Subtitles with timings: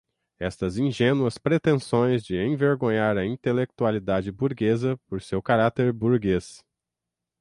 [0.39, 6.65] Estas ingênuas pretensões de envergonhar a intelectualidade burguesa por seu caráter burguês